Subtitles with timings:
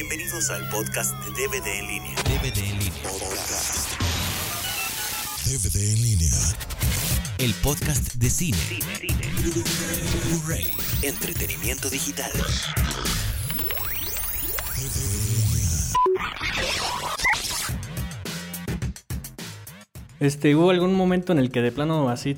[0.00, 2.14] Bienvenidos al podcast de DVD en línea.
[2.22, 3.02] DVD en línea.
[3.02, 4.00] Podcast.
[5.44, 6.30] DVD en línea.
[7.38, 8.56] El podcast de cine.
[10.28, 10.68] Blu-ray.
[11.02, 12.30] Entretenimiento digital.
[14.76, 15.02] DVD
[15.34, 15.94] en línea.
[20.20, 22.36] Este, hubo algún momento en el que de plano así,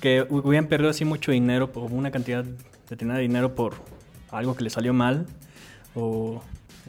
[0.00, 2.44] que hubieran perdido así mucho dinero, por una cantidad
[2.88, 3.82] determinada de dinero por
[4.30, 5.26] algo que le salió mal,
[5.96, 6.40] o,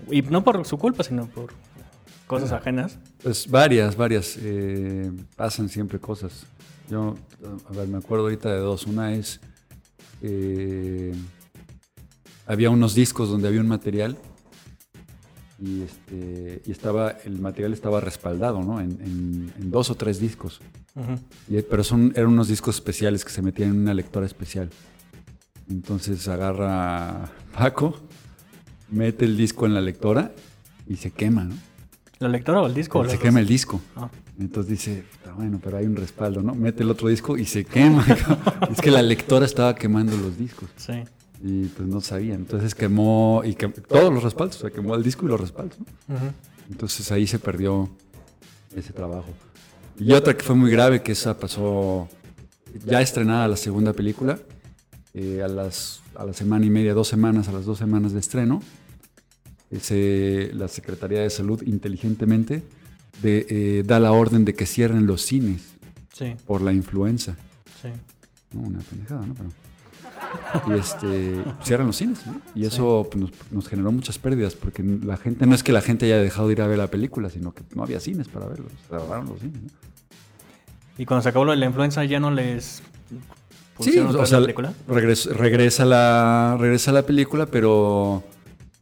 [0.10, 1.54] y no por su culpa, sino por
[2.28, 2.98] cosas ajenas.
[3.22, 4.38] Pues varias, varias.
[4.42, 6.46] eh, pasan siempre cosas.
[6.90, 7.16] Yo,
[7.70, 8.86] a ver, me acuerdo ahorita de dos.
[8.88, 9.40] Una es,
[10.22, 11.14] eh,
[12.48, 14.18] había unos discos donde había un material
[15.60, 18.80] y, este, y estaba, el material estaba respaldado, ¿no?
[18.82, 20.60] En, en- en dos o tres discos.
[21.50, 24.70] Y- pero son, eran unos discos especiales que se metían en una lectora especial.
[25.70, 27.96] Entonces agarra Paco,
[28.92, 30.32] mete el disco en la lectora
[30.88, 31.56] y se quema, ¿no?
[32.20, 33.00] ¿La lectora o el disco?
[33.00, 33.82] o se quema el disco.
[33.96, 34.10] Ah.
[34.40, 36.54] Entonces dice, "Está bueno, pero hay un respaldo, ¿no?
[36.54, 38.06] Mete el otro disco y se quema.
[38.72, 40.94] es que la lectora estaba quemando los discos Sí.
[41.44, 42.36] y pues no sabía.
[42.36, 45.78] Entonces quemó y quem- todos los respaldos, o sea, quemó el disco y los respaldos.
[45.80, 46.16] ¿no?
[46.70, 47.90] Entonces ahí se perdió
[48.76, 49.30] ese trabajo.
[50.00, 52.08] Y otra que fue muy grave, que esa pasó
[52.86, 54.40] ya estrenada la segunda película,
[55.14, 58.20] eh, a, las, a la semana y media, dos semanas, a las dos semanas de
[58.20, 58.62] estreno,
[59.80, 62.64] se- la Secretaría de Salud inteligentemente
[63.22, 65.74] de, eh, da la orden de que cierren los cines
[66.14, 67.36] Sí, por la influenza.
[67.82, 67.90] sí.
[68.54, 69.34] No, una pendejada, ¿no?
[69.34, 69.50] Pero-
[70.76, 72.42] y este, cierran los cines, ¿no?
[72.56, 75.82] Y eso pues, nos, nos generó muchas pérdidas, porque la gente, no es que la
[75.82, 78.46] gente haya dejado de ir a ver la película, sino que no había cines para
[78.48, 79.70] verlos, cerraron los cines, ¿no?
[80.98, 82.82] Y cuando se acabó lo de la influenza, ¿ya no les
[83.80, 84.74] Sí, otra o sea, la película?
[84.88, 88.24] regres- regresa, la, regresa la película, pero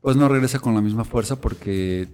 [0.02, 2.08] pues no regresa con la misma fuerza porque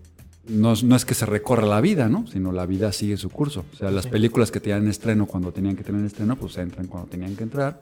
[0.48, 2.26] no, es- no es que se recorra la vida, ¿no?
[2.28, 3.66] Sino la vida sigue su curso.
[3.74, 4.10] O sea, las Sí.
[4.12, 7.82] películas que tenían estreno cuando tenían que tener estreno, pues entran cuando tenían que entrar.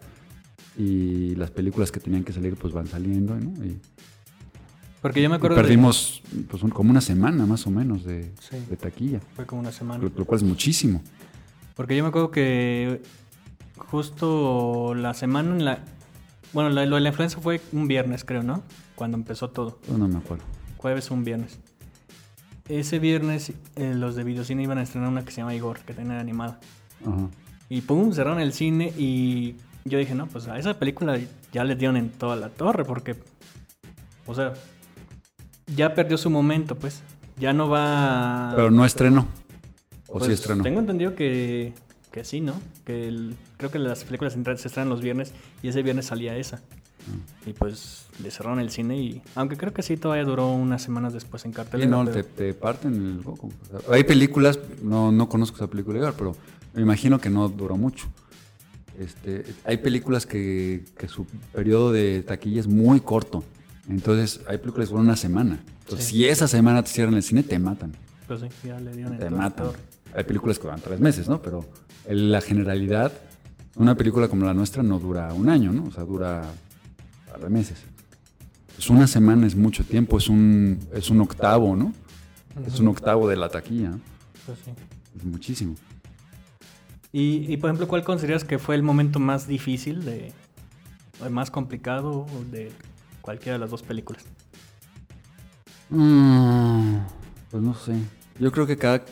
[0.76, 3.50] Y las películas que tenían que salir, pues van saliendo, ¿no?
[3.64, 3.78] Y,
[5.00, 8.32] Porque yo me acuerdo de- perdimos pues, un- como una semana más o menos de,
[8.40, 8.56] Sí.
[8.70, 10.02] de taquilla, Fue como una semana.
[10.02, 11.02] lo, lo cual es muchísimo.
[11.76, 13.02] Porque yo me acuerdo que
[13.76, 15.84] justo la semana en la...
[16.52, 18.62] Bueno, la- lo de la influenza fue un viernes, creo, ¿no?
[18.94, 19.78] Cuando empezó todo.
[19.88, 20.44] No me acuerdo.
[20.78, 21.58] Jueves o un viernes.
[22.68, 25.92] Ese viernes eh, los de videocine iban a estrenar una que se llama Igor, que
[25.94, 26.60] tenía animada.
[27.06, 27.28] Ajá.
[27.68, 31.18] Y pum, cerraron el cine y yo dije, no, pues a esa película
[31.52, 33.16] ya le dieron en toda la torre porque,
[34.26, 34.54] o sea,
[35.74, 37.02] ya perdió su momento, pues.
[37.36, 38.52] Ya no va...
[38.54, 39.26] Pero no estrenó.
[40.06, 40.62] O Pues, sí estrenó.
[40.62, 41.72] Tengo entendido que,
[42.12, 42.54] que sí, ¿no?
[42.84, 46.60] Que el- creo que las películas se estrenan los viernes y ese viernes salía esa.
[47.46, 49.22] Y pues le cerraron el cine y...
[49.34, 51.90] Aunque creo que sí, todavía duró unas semanas después en cartelera.
[51.90, 53.48] no, pero- te, te parten el coco.
[53.48, 56.36] O sea, hay películas, no, no conozco esa película, Edgar, pero
[56.74, 58.06] me imagino que no duró mucho.
[58.98, 63.42] Este, hay películas que, que su periodo de taquilla es muy corto.
[63.88, 65.58] Entonces, hay películas que duran una semana.
[65.82, 66.12] Entonces, Sí.
[66.18, 67.92] si esa semana te cierran el cine, te matan.
[68.26, 69.68] Pues sí, ya le dieron Te matan.
[70.14, 71.42] Hay películas que duran tres meses, ¿no?
[71.42, 71.64] Pero
[72.06, 73.12] en la generalidad,
[73.76, 75.84] una película como la nuestra no dura un año, ¿no?
[75.86, 76.44] O sea, dura
[77.34, 77.78] par de meses.
[78.74, 81.92] Pues una semana es mucho tiempo, es un, es un octavo, ¿no?
[82.66, 83.92] Es un octavo de la taquilla.
[84.46, 84.70] Pues sí.
[85.16, 85.74] Es muchísimo.
[87.12, 90.32] Y, y, por ejemplo, ¿cuál consideras que fue el momento más difícil de...
[91.20, 92.72] o el más complicado de
[93.20, 94.24] cualquiera de las dos películas?
[95.90, 96.98] Mm,
[97.50, 97.94] pues no sé.
[98.40, 99.04] Yo creo que cada.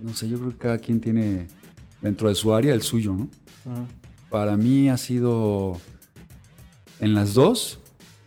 [0.00, 1.48] No sé, yo creo que cada quien tiene
[2.00, 3.28] dentro de su área el suyo, ¿no?
[4.30, 5.80] Para mí ha sido
[7.02, 7.80] en las dos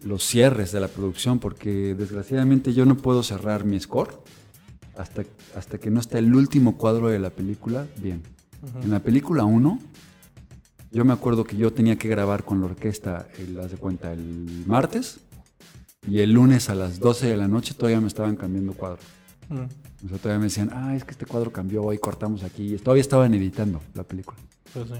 [0.04, 4.22] los cierres de la producción, porque desgraciadamente yo no puedo cerrar mi score
[4.98, 5.24] hasta,
[5.56, 8.22] hasta que no esté el último cuadro de la película bien.
[8.84, 9.80] En la película 1,
[10.92, 14.12] yo me acuerdo que yo tenía que grabar con la orquesta, el, haz de cuenta,
[14.12, 15.20] el martes,
[16.08, 19.06] y el lunes a las 12 de la noche todavía me estaban cambiando cuadros.
[19.50, 19.62] Ujú.
[20.06, 22.76] O sea, todavía me decían, ah, es que este cuadro cambió, hoy cortamos aquí.
[22.78, 24.38] Todavía estaban editando la película.
[24.74, 24.96] Pues sí.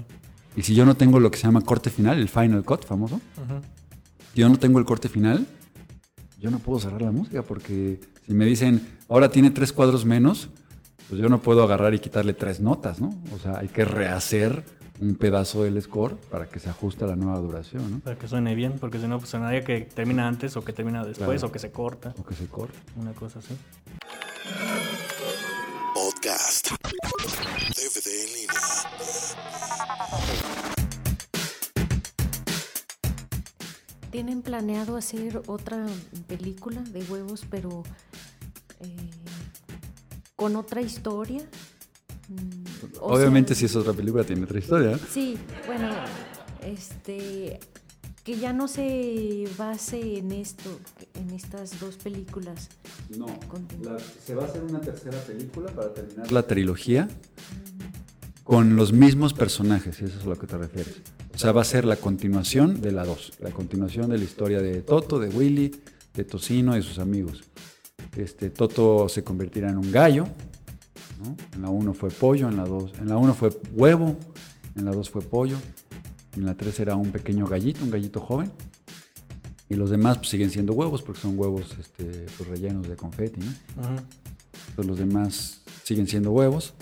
[0.56, 3.20] Y si yo no tengo lo que se llama corte final, el final cut famoso,
[4.34, 5.46] si yo no tengo el corte final,
[6.40, 10.48] yo no puedo cerrar la música porque si me dicen, ahora tiene tres cuadros menos,
[11.08, 13.14] pues yo no puedo agarrar y quitarle tres notas, ¿no?
[13.34, 14.64] O sea, hay que rehacer
[14.98, 17.98] un pedazo del score para que se ajuste a la nueva duración, ¿no?
[18.00, 21.04] Para que suene bien, porque si no, pues sonaría que termina antes o que termina
[21.04, 21.48] después Claro.
[21.48, 22.14] o que se corta.
[22.18, 22.78] O que se corte.
[22.96, 23.54] Una cosa así.
[25.94, 26.70] Podcast.
[26.70, 28.60] DVD en línea.
[34.16, 35.84] Tienen planeado hacer otra
[36.26, 37.82] película de huevos, pero
[38.80, 39.10] eh,
[40.34, 41.46] con otra historia.
[42.30, 44.98] Mm, o Obviamente sea, si es otra película tiene otra historia.
[45.12, 45.36] Sí,
[45.66, 45.90] bueno,
[46.62, 47.60] este
[48.24, 50.80] que ya no se base en esto,
[51.12, 52.70] en estas dos películas.
[53.18, 53.26] No,
[54.24, 57.06] se va a hacer una tercera película para terminar la trilogía
[58.44, 61.02] con los mismos personajes, si eso es a lo que te refieres.
[61.36, 64.62] O sea, va a ser la continuación de la 2, la continuación de la historia
[64.62, 65.70] de Toto, de Willy,
[66.14, 67.44] de Tocino y sus amigos.
[68.16, 70.26] Este, Toto se convertirá en un gallo,
[71.22, 71.36] ¿no?
[71.54, 74.16] En la 1 fue pollo, en la 2, en la 1 fue huevo,
[74.76, 75.58] en la 2 fue pollo,
[76.36, 78.50] en la 3 era un pequeño gallito, un gallito joven.
[79.68, 83.40] Y los demás pues, siguen siendo huevos porque son huevos este, pues, rellenos de confeti,
[83.40, 83.52] ¿no?
[84.70, 86.72] Entonces los demás siguen siendo huevos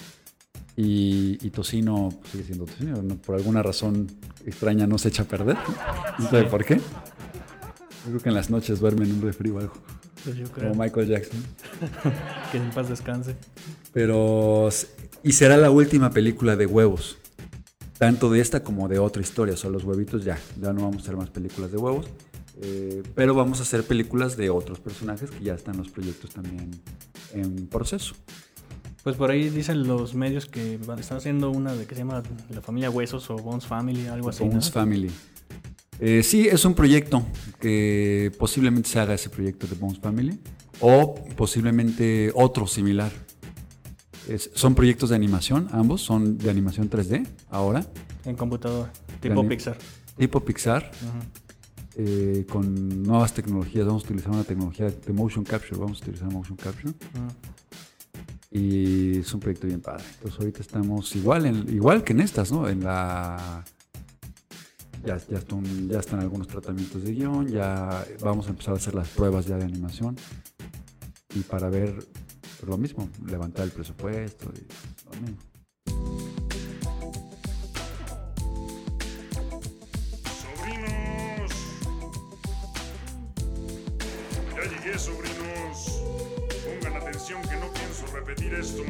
[0.77, 3.03] y, y tocino sigue siendo tocino.
[3.03, 3.17] ¿no?
[3.17, 4.09] Por alguna razón
[4.47, 5.57] extraña no se echa a perder.
[6.19, 6.77] No sabe por qué.
[6.77, 9.73] Yo creo que en las noches duerme en un refri o algo,
[10.25, 11.43] Pues yo creo como Michael Jackson.
[12.53, 13.37] que en paz descanse.
[13.93, 14.69] Pero,
[15.23, 17.17] y será la última película de huevos.
[17.99, 19.55] Tanto de esta como de otra historia.
[19.55, 20.39] O sea, los huevitos ya.
[20.61, 22.07] Ya no vamos a hacer más películas de huevos.
[22.61, 26.71] eh, pero vamos a hacer películas de otros personajes que ya están los proyectos también
[27.33, 28.15] en proceso.
[29.05, 32.63] Pues por ahí dicen los medios que están haciendo una de que se llama La
[32.63, 34.45] Familia Huesos o Bones Family, algo así.
[34.45, 34.51] ¿no?
[34.51, 35.11] Bones Family.
[36.01, 37.23] Eh, sí, es un proyecto
[37.61, 40.39] que posiblemente se haga ese proyecto de Bones Family
[40.81, 43.13] o posiblemente otro similar.
[44.27, 47.87] Es- son proyectos de animación, ambos son de animación 3D ahora,
[48.25, 48.91] En computadora,
[49.21, 49.77] tipo Pixar.
[50.17, 50.91] tipo Pixar,
[51.97, 53.87] eh, con nuevas tecnologías.
[53.87, 56.89] Vamos a utilizar una tecnología de motion capture, vamos a utilizar motion capture.
[56.89, 57.54] Ujú.
[58.55, 60.05] Y es un proyecto bien padre.
[60.15, 62.69] Entonces ahorita estamos igual, en, igual que en estas, ¿no?
[62.69, 63.65] En la...
[65.05, 68.95] Ya, ya, están, ya están algunos tratamientos de guion, ya vamos a empezar a hacer
[68.95, 70.17] las pruebas ya de animación.
[71.35, 75.54] Y para ver pues, lo mismo, levantar el presupuesto y lo mismo.
[88.53, 88.83] Esto.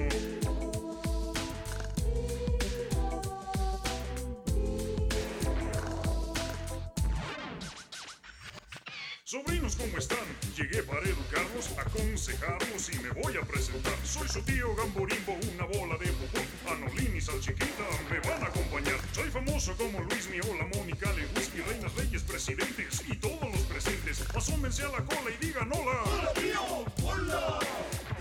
[9.25, 10.19] Sobrinos, ¿cómo están?
[10.57, 13.95] Llegué para educarlos, aconsejarlos y me voy a presentar.
[14.05, 16.47] Soy su tío Gamborimbo, una bola de popón.
[16.69, 19.01] Anolín y Salchiquita me van a acompañar.
[19.13, 24.25] Soy famoso como Luis Miola, Mónica Lewinsky, Reinas Reyes, presidentes y todos los presentes.
[24.37, 26.03] Asómense a la cola y digan hola.
[26.05, 26.85] ¡Hola, tío!
[27.05, 27.59] ¡Hola!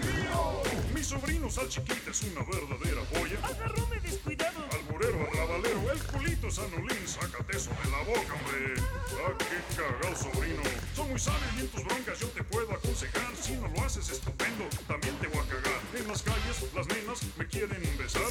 [0.01, 0.72] ¡Tío!
[1.03, 3.37] Mi sobrino Salchiquita es una verdadera joya.
[3.43, 4.63] Agarróme descuidado.
[4.71, 8.81] Alburero, arrabalero, el culito sanolín, sácate eso de la boca, hombre.
[9.19, 10.63] Ah, qué cagado, sobrino.
[10.95, 13.35] Son muy sabios y en tus broncas yo te puedo aconsejar.
[13.35, 15.81] Si no lo haces estupendo, también te voy a cagar.
[15.93, 18.23] En las calles, las nenas me quieren besar.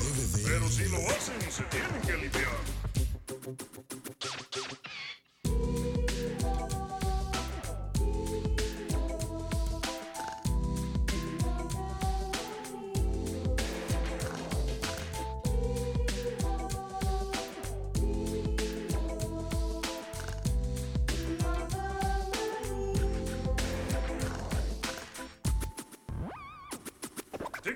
[0.43, 2.57] Pero si lo hacen, se tienen que limpiar.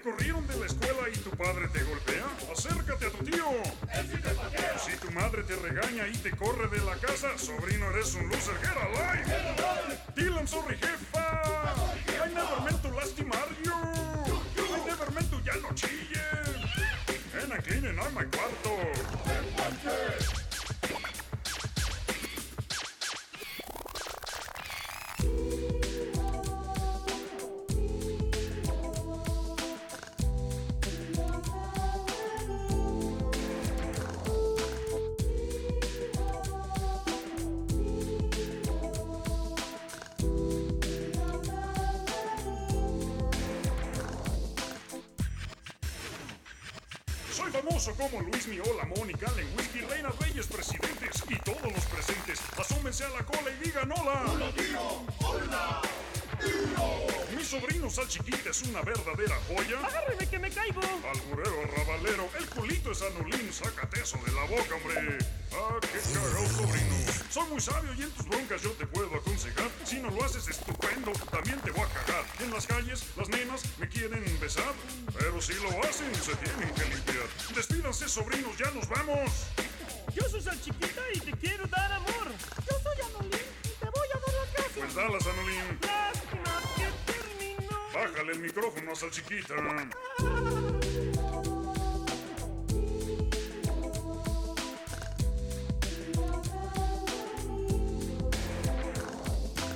[0.07, 2.27] Corrieron de la escuela y tu padre te golpea?
[2.53, 3.47] Acércate a tu tío.
[4.79, 8.55] Si tu madre te regaña y te corre de la casa, sobrino, eres un loser.
[8.63, 9.99] Get alive.
[10.15, 11.75] Tell I'm sorry, jefa.
[12.25, 13.73] I never meant to lastimar you.
[13.73, 16.23] I never meant to ya no chille.
[17.35, 18.77] Ven aquí, en my cuarto.
[84.97, 85.79] Estás, Anolín?
[87.93, 89.55] Bájale el micrófono a Salchiquita.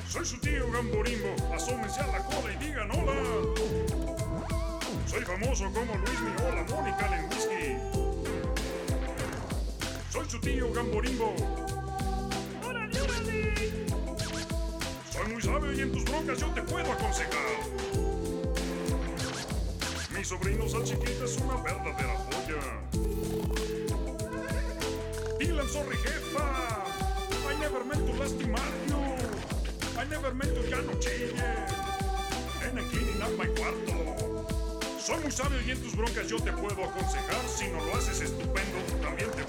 [0.08, 3.12] Soy su tío Gamborimbo, asómense a la cola y digan hola.
[5.06, 7.76] Soy famoso como Luis Mi, hola Mónica Lewinsky.
[10.10, 11.34] Soy su tío Gamborimbo,
[15.20, 17.58] soy muy sabio y en tus broncas yo te puedo aconsejar.
[20.16, 22.62] Mi sobrino Salchiquita es una verdadera joya.
[25.38, 26.84] Dylan, sorry jefa.
[27.50, 28.96] I never meant to lastimar you.
[30.00, 31.34] I never meant to ya no chille.
[32.60, 34.46] Ven a cleaning up my cuarto.
[34.98, 37.46] Soy muy sabio y en tus broncas yo te puedo aconsejar.
[37.48, 39.44] Si no lo haces estupendo, también te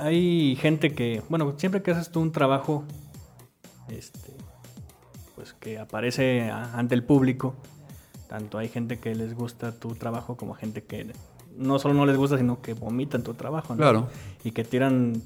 [0.00, 2.84] Hay gente que, bueno, siempre que haces tú un trabajo,
[3.88, 4.32] este,
[5.34, 7.54] pues que aparece ante el público,
[8.28, 11.12] tanto hay gente que les gusta tu trabajo como gente que
[11.56, 13.78] no solo no les gusta, sino que vomitan tu trabajo, ¿no?
[13.78, 14.08] Claro.
[14.42, 15.22] Y que tiran,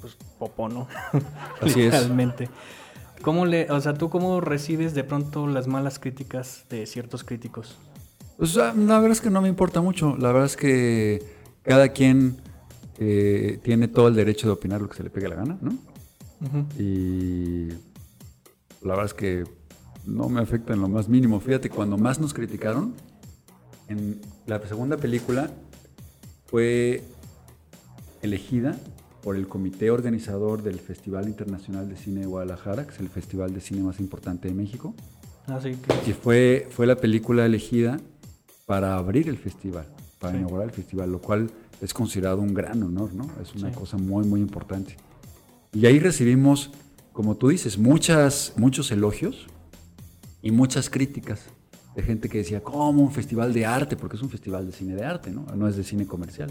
[0.00, 0.86] pues, popó, ¿no?
[1.60, 1.92] Así es.
[1.92, 2.48] Literalmente.
[3.22, 7.76] ¿Cómo le, o sea, tú cómo recibes de pronto las malas críticas de ciertos críticos?
[8.38, 10.14] O sea, la verdad es que no me importa mucho.
[10.16, 11.22] La verdad es que
[11.62, 12.36] cada quien
[12.98, 15.76] eh, tiene todo el derecho de opinar lo que se le pegue la gana, ¿no?
[16.78, 17.68] Y
[18.82, 19.44] la verdad es que
[20.04, 21.40] no me afecta en lo más mínimo.
[21.40, 22.94] Fíjate, cuando más nos criticaron,
[23.88, 25.50] en la segunda película
[26.46, 27.02] fue
[28.22, 28.76] elegida
[29.22, 33.52] por el comité organizador del Festival Internacional de Cine de Guadalajara, que es el festival
[33.52, 34.94] de cine más importante de México.
[35.46, 37.98] Así que, Y fue, fue la película elegida
[38.66, 39.86] para abrir el festival,
[40.20, 40.38] para Sí.
[40.38, 41.50] inaugurar el festival, lo cual
[41.80, 43.28] es considerado un gran honor, ¿no?
[43.42, 43.76] Es una Sí.
[43.76, 44.96] cosa muy, muy importante.
[45.72, 46.70] Y ahí recibimos,
[47.12, 49.46] como tú dices, muchas, muchos elogios
[50.42, 51.40] y muchas críticas
[51.94, 53.96] de gente que decía, ¿cómo un festival de arte?
[53.96, 55.46] Porque es un festival de cine de arte, ¿no?
[55.54, 56.50] No es de cine comercial.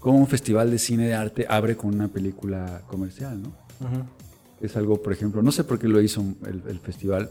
[0.00, 3.52] ¿Cómo un festival de cine de arte abre con una película comercial, ¿no?
[4.60, 7.30] Es algo, por ejemplo, no sé por qué lo hizo el, el festival,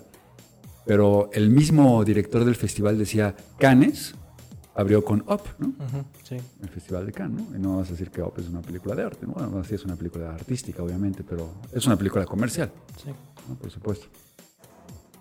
[0.86, 4.16] pero el mismo director del festival decía, Cannes
[4.76, 5.68] abrió con Up, ¿no?
[5.68, 6.38] ujú, sí.
[6.62, 7.56] El festival de Cannes, ¿no?
[7.56, 9.34] Y no vas a decir que Up es una película de arte, ¿no?
[9.34, 12.72] Bueno, sí es una película artística, obviamente, pero es una película comercial,
[13.04, 13.10] Sí.
[13.48, 13.56] ¿no?
[13.56, 14.08] Por supuesto.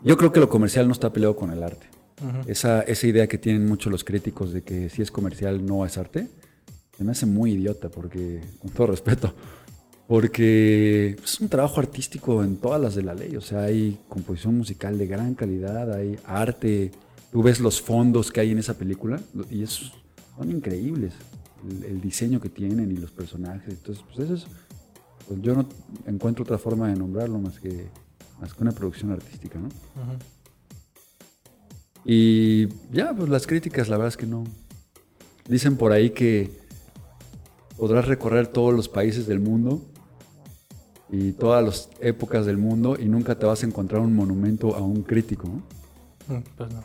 [0.03, 1.87] Yo creo que lo comercial no está peleado con el arte.
[2.23, 2.49] Ujú.
[2.51, 5.99] Esa, esa idea que tienen muchos los críticos de que si es comercial no es
[5.99, 6.29] arte,
[6.97, 9.33] se me hace muy idiota porque, con todo respeto,
[10.09, 13.37] porque es un trabajo artístico en todas las de la ley.
[13.37, 16.91] O sea, hay composición musical de gran calidad, hay arte.
[17.31, 19.21] Tú ves los fondos que hay en esa película
[19.51, 19.93] y es,
[20.37, 21.13] son increíbles.
[21.69, 23.69] El, el diseño que tienen y los personajes.
[23.69, 24.47] Entonces, pues eso es.
[25.27, 25.69] pues yo no
[26.07, 27.89] encuentro otra forma de nombrarlo más que,
[28.41, 29.69] más que una producción artística, ¿no?
[32.05, 34.45] Y ya, pues las críticas, la verdad es que no.
[35.49, 36.51] Dicen por ahí que
[37.77, 39.83] podrás recorrer todos los países del mundo
[41.11, 44.81] y todas las épocas del mundo y nunca te vas a encontrar un monumento a
[44.81, 45.49] un crítico.
[45.49, 46.35] ¿no?
[46.39, 46.85] Mm, Pues no.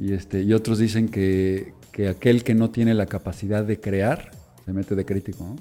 [0.00, 4.30] Y, este, y otros dicen que, que aquel que no tiene la capacidad de crear
[4.64, 5.44] se mete de crítico.
[5.44, 5.56] ¿no?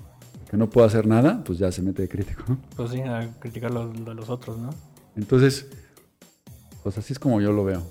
[0.49, 2.57] Que no puede hacer nada, pues ya se mete de crítico.
[2.77, 4.69] Pues sí, a criticar lo de los otros, ¿no?
[5.17, 5.67] Entonces,
[6.83, 7.83] pues así es como yo lo veo.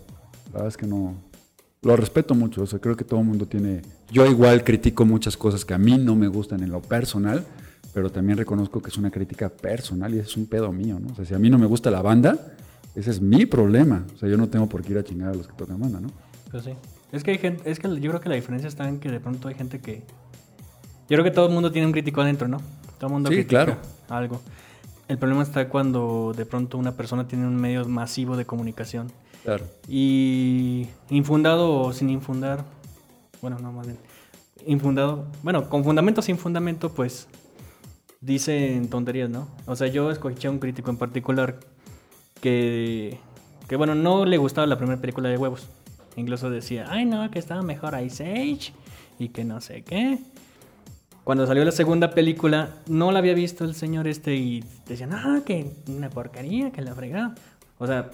[0.46, 1.16] La verdad es que no.
[1.82, 3.82] Lo respeto mucho, o sea, creo que todo el mundo tiene.
[4.10, 7.44] Yo igual critico muchas cosas que a mí no me gustan en lo personal,
[7.92, 11.12] pero también reconozco que es una crítica personal y es un pedo mío, ¿no?
[11.12, 12.56] O sea, si a mí no me gusta la banda,
[12.94, 14.06] ese es mi problema.
[14.14, 16.00] O sea, yo no tengo por qué ir a chingar a los que tocan banda,
[16.00, 16.08] ¿no?
[16.50, 16.72] Pues sí.
[17.12, 19.20] Es que hay gente, es que yo creo que la diferencia está en que de
[19.20, 20.02] pronto hay gente que.
[21.08, 22.58] Yo creo que todo el mundo tiene un crítico adentro, ¿no?
[22.98, 23.80] Todo el mundo Sí, critica claro.
[24.08, 24.40] algo.
[25.08, 29.10] El problema está cuando de pronto una persona tiene un medio masivo de comunicación.
[29.42, 29.64] Claro.
[29.88, 32.64] Y infundado o sin infundar,
[33.40, 33.98] bueno, no más bien,
[34.66, 37.26] infundado, bueno, con fundamento o sin fundamento, pues
[38.20, 39.48] dicen tonterías, ¿no?
[39.66, 41.60] O sea, yo escuché a un crítico en particular
[42.42, 43.18] que,
[43.66, 45.68] que, bueno, no le gustaba la primera película de huevos.
[46.18, 48.72] Incluso decía, ay, no, que estaba mejor Ice Age
[49.18, 50.18] y que no sé qué.
[51.24, 55.42] Cuando salió la segunda película, no la había visto el señor este y decían, ah,
[55.44, 57.34] que una porquería, que la fregada.
[57.78, 58.10] O sea,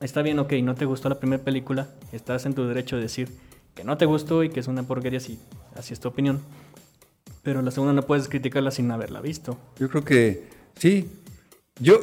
[0.00, 3.28] está bien, ok, no te gustó la primera película, estás en tu derecho de decir
[3.74, 5.38] que no te gustó y que es una porquería si
[5.76, 6.40] así es tu opinión.
[7.42, 9.56] Pero la segunda no puedes criticarla sin haberla visto.
[9.78, 11.08] Yo creo que sí.
[11.80, 12.00] Yo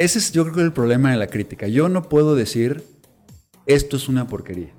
[0.00, 1.68] ese es yo creo que el problema de la crítica.
[1.68, 2.82] Yo no puedo decir
[3.74, 4.70] esto es una porquería.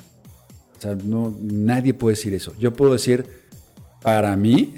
[0.77, 2.53] O sea, no nadie puede decir eso.
[2.59, 3.25] Yo puedo decir
[4.01, 4.75] para mí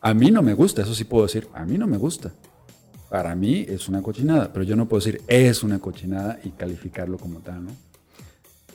[0.00, 2.32] a mí no me gusta, eso sí puedo decir, a mí no me gusta.
[3.10, 7.16] Para mí es una cochinada, pero yo no puedo decir es una cochinada y calificarlo
[7.18, 7.70] como tal, ¿no?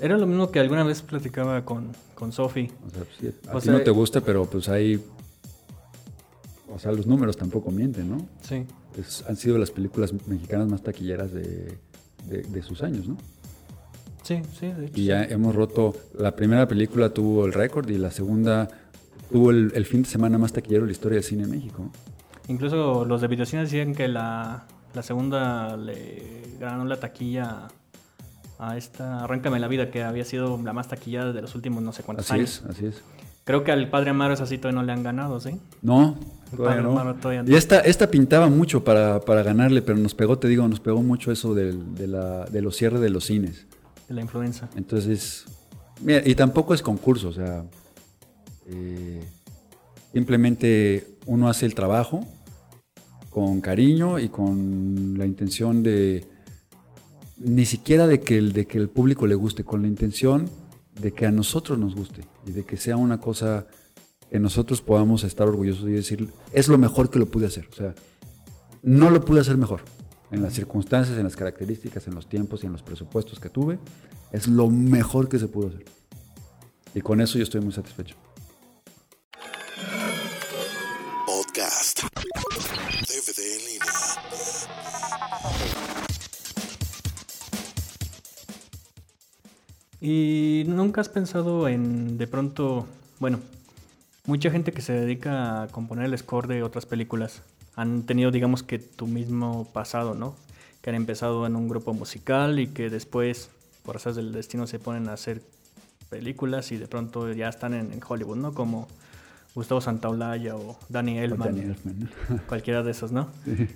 [0.02, 2.72] Era lo mismo que alguna vez platicaba con, con Sofi.
[2.86, 5.00] O sea, pues, sí, a O ti sea- no te gusta, pero pues hay
[6.74, 8.28] o sea, los números tampoco mienten, ¿no?
[8.42, 8.66] Sí.
[8.98, 11.78] Es- han sido las películas mexicanas más taquilleras de,
[12.28, 13.18] de- de sus años, ¿no?
[14.24, 14.94] Sí, sí, de hecho.
[15.00, 18.68] Y ya hemos roto, la primera película tuvo el récord y la segunda
[19.32, 21.90] tuvo el, el fin de semana más taquillero de la historia del cine en México.
[22.48, 26.24] Incluso los de videocines decían que la, la segunda le
[26.60, 27.68] ganó la taquilla
[28.60, 31.92] a esta Arráncame la vida, que había sido la más taquillada de los últimos no
[31.92, 32.64] sé cuántos Así años.
[32.64, 33.02] es, así es.
[33.46, 35.60] Creo que al Padre Amaro es así, todavía no le han ganado, ¿sí?
[35.82, 36.18] No,
[36.56, 36.92] todavía Padre no.
[37.00, 37.52] Amaro todavía no.
[37.52, 41.02] Y esta, esta pintaba mucho para, para ganarle, pero nos pegó, te digo, nos pegó
[41.04, 43.66] mucho eso del- de, la, de los cierres de los cines.
[44.08, 44.70] De la influenza.
[44.76, 45.46] Entonces,
[46.06, 47.66] y tampoco es concurso, o sea,
[48.68, 49.24] eh,
[50.12, 52.26] simplemente uno hace el trabajo
[53.30, 56.28] con cariño y con la intención de,
[57.38, 60.50] ni siquiera de que, el, de que el público le guste, con la intención
[61.00, 63.66] de que a nosotros nos guste y de que sea una cosa
[64.30, 67.68] que nosotros podamos estar orgullosos y decir, es lo mejor que lo pude hacer.
[67.72, 67.96] O sea,
[68.82, 69.82] no lo pude hacer mejor.
[70.34, 73.78] En las circunstancias, en las características, en los tiempos y en los presupuestos que tuve,
[74.32, 75.86] es lo mejor que se pudo hacer.
[76.96, 78.16] Y con eso yo estoy muy satisfecho.
[81.28, 82.02] Podcast.
[82.02, 83.92] DVD en línea.
[90.02, 92.88] ¿Y nunca has pensado en de pronto,
[93.20, 93.40] bueno,
[94.26, 97.44] mucha gente que se dedica a componer el score de otras películas
[97.76, 100.36] han tenido, digamos que tu mismo pasado, ¿no?
[100.82, 103.50] Que han empezado en un grupo musical y que después,
[103.84, 105.42] por razas del destino, se ponen a hacer
[106.10, 108.54] películas y de pronto ya están en, en Hollywood, ¿no?
[108.54, 108.88] Como
[109.56, 111.56] Gustavo Santaolalla o Danny Elfman.
[111.56, 112.40] Danny Elfman, ¿no?
[112.48, 113.30] Cualquiera de esos, ¿no?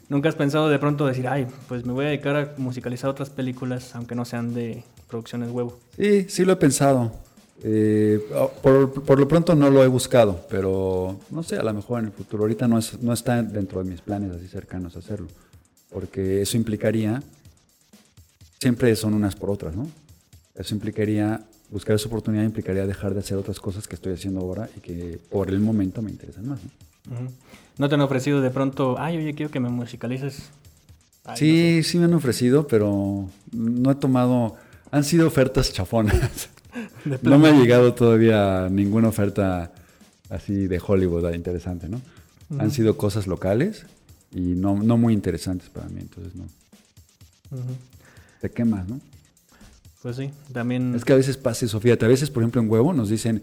[0.10, 3.30] ¿Nunca has pensado de pronto decir, ay, pues me voy a dedicar a musicalizar otras
[3.30, 5.78] películas, aunque no sean de producciones huevo?
[5.96, 7.12] Sí, sí lo he pensado.
[7.64, 8.20] Eh,
[8.62, 12.06] por, por lo pronto no lo he buscado, pero no sé, a lo mejor en
[12.06, 12.44] el futuro.
[12.44, 15.28] Ahorita no, es, no está dentro de mis planes así cercanos hacerlo,
[15.92, 17.24] porque eso implicaría,
[18.60, 19.90] siempre son unas por otras, ¿no?
[20.56, 21.42] Eso implicaría,
[21.72, 25.20] buscar esa oportunidad implicaría dejar de hacer otras cosas que estoy haciendo ahora y que
[25.30, 26.60] por el momento me interesan más.
[27.10, 27.32] ¿no?
[27.78, 30.50] ¿No te han ofrecido de pronto, ay, oye, quiero que me musicalices?
[31.26, 34.56] Ay, sí, sí me han ofrecido, pero no he tomado,
[34.92, 36.50] han sido ofertas chafonas.
[37.22, 39.72] No me ha llegado todavía ninguna oferta
[40.30, 42.02] así de Hollywood ah, interesante, ¿no?
[42.60, 43.86] Han sido cosas locales
[44.32, 46.44] y no, no muy interesantes para mí, entonces no.
[47.52, 47.74] Ujú.
[48.42, 49.00] Te quemas, ¿no?
[50.02, 50.96] Pues sí, también...
[50.96, 53.42] Es que a veces pasa eso, fíjate, a veces, por ejemplo, en Huevo nos dicen,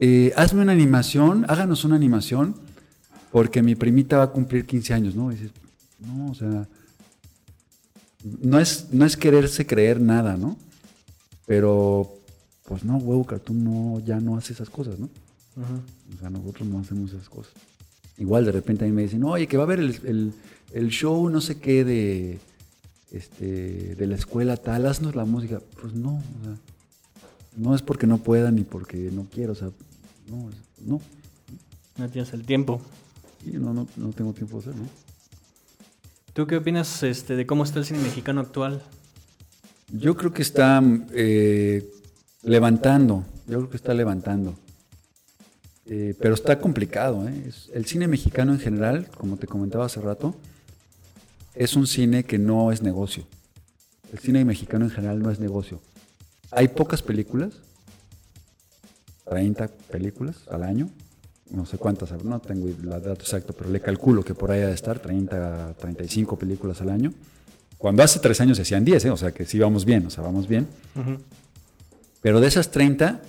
[0.00, 2.56] eh, hazme una animación, háganos una animación,
[3.30, 5.30] porque mi primita va a cumplir 15 años, ¿no?
[5.30, 5.50] Y dices,
[6.00, 6.66] no, o sea,
[8.40, 10.56] no es, no es quererse creer nada, ¿no?
[11.46, 12.16] Pero,
[12.64, 15.06] pues no, Huevo Cartoon no, ya no hace esas cosas, ¿no?
[15.56, 16.14] Ujú.
[16.16, 17.52] O sea, nosotros no hacemos esas cosas.
[18.18, 20.32] Igual de repente a mí me dicen, oye, que va a haber el, el-
[20.72, 22.38] el show no sé qué de,
[23.12, 25.60] este, de la escuela tal, haznos la música.
[25.80, 26.56] Pues no, o sea,
[27.56, 29.70] no es porque no pueda ni porque no quiero, o sea,
[30.28, 31.00] no, es- no,
[31.96, 32.80] No tienes el tiempo.
[33.44, 34.88] sí, no, no, no tengo tiempo de hacer, ¿no?
[36.32, 38.82] ¿Tú qué opinas este, de cómo está el cine mexicano actual?
[39.92, 41.88] Yo creo que está eh,
[42.44, 44.54] levantando, yo creo que está levantando.
[45.86, 47.28] Eh, pero está complicado.
[47.28, 47.50] ¿eh?
[47.72, 50.34] El cine mexicano en general, como te comentaba hace rato,
[51.54, 53.24] es un cine que no es negocio.
[54.12, 55.80] El cine mexicano en general no es negocio.
[56.50, 57.54] Hay pocas películas,
[59.24, 60.88] 30 películas al año,
[61.50, 64.68] no sé cuántas, no tengo el dato exacto, pero le calculo que por ahí ha
[64.68, 67.12] de estar 30, 35 películas al año.
[67.76, 69.10] Cuando hace tres años se hacían 10, ¿eh?
[69.10, 70.66] o sea que sí vamos bien, o sea, vamos bien.
[70.94, 71.18] Ujú.
[72.24, 73.20] Pero de esas 30,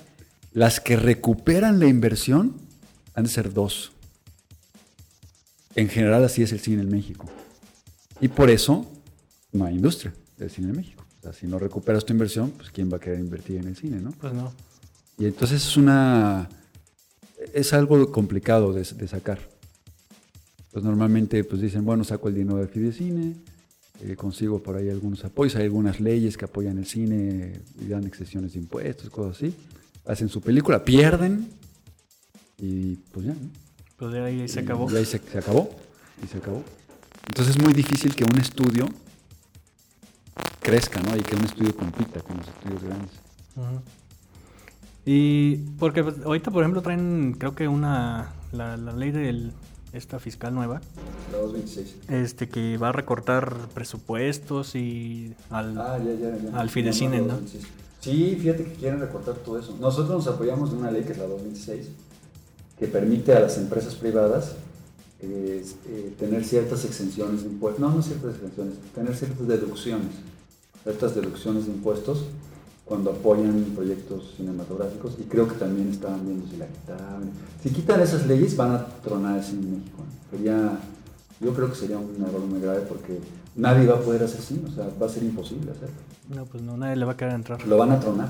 [0.54, 2.56] las que recuperan la inversión
[3.14, 3.92] han de ser dos.
[5.76, 7.26] En general así es el cine en México.
[8.22, 8.90] Y por eso
[9.52, 11.04] no hay industria del cine en México.
[11.20, 13.76] O sea, si no recuperas tu inversión, pues ¿quién va a querer invertir en el
[13.76, 14.14] cine, no?
[14.14, 14.54] Pues no.
[15.20, 16.48] Y entonces es una...
[17.54, 19.40] Es algo complicado de, de sacar.
[20.72, 23.36] Pues normalmente pues dicen, bueno, saco el dinero del Fidecine,
[24.02, 28.06] eh, consigo por ahí algunos apoyos, hay algunas leyes que apoyan el cine y dan
[28.06, 29.56] excepciones de impuestos, cosas así.
[30.06, 31.48] hacen su película, pierden
[32.58, 33.50] y pues ya, ¿no?
[33.98, 34.92] Pues de ahí se acabó.
[34.92, 35.70] Y ahí se, se acabó.
[36.24, 36.64] Y se acabó.
[37.28, 38.88] Entonces es muy difícil que un estudio
[40.62, 41.16] crezca, ¿no?
[41.16, 43.12] Y que un estudio compita con los estudios grandes.
[45.06, 49.52] Y porque pues, ahorita, por ejemplo, traen, creo que una, la, la ley de
[49.96, 50.82] esta fiscal nueva,
[51.32, 51.96] La 226.
[52.10, 55.78] este que va a recortar presupuestos y al...
[55.78, 56.60] Ah, ya, ya, ya.
[56.60, 57.40] Al Fidecine, ¿no?
[58.02, 59.76] Sí, fíjate que quieren recortar todo eso.
[59.80, 61.88] Nosotros nos apoyamos de una ley que es la 226,
[62.78, 64.56] que permite a las empresas privadas
[65.22, 67.82] eh, eh, tener ciertas exenciones de impuestos.
[67.82, 70.12] No, no ciertas exenciones, tener ciertas deducciones.
[70.84, 72.26] Ciertas deducciones de impuestos
[72.86, 77.32] cuando apoyan proyectos cinematográficos y creo que también estaban viendo si la quitaban.
[77.63, 80.04] Si quitan esas leyes van a tronar el cine en México.
[80.30, 80.80] Sería,
[81.41, 83.19] yo creo que sería un error muy grave porque
[83.56, 85.95] nadie va a poder hacer cine, o sea, va a ser imposible hacerlo.
[86.30, 87.65] No, pues no, nadie le va a querer entrar.
[87.67, 88.30] Lo van a tronar.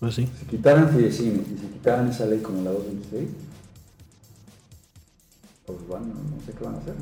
[0.00, 0.28] Pues sí.
[0.40, 3.28] Si quitaran Fidecine y si quitaran esa ley como la 226,
[5.66, 6.94] pues bueno, no sé qué van a hacer.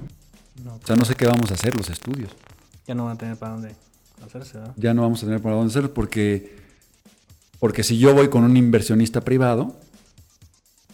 [0.65, 2.31] No, O sea, no sé qué vamos a hacer los estudios.
[2.87, 3.75] ya no van a tener para dónde
[4.27, 4.59] hacerse.
[4.77, 6.57] Ya no vamos a tener para dónde hacer porque,
[7.59, 9.77] porque si yo voy con un inversionista privado,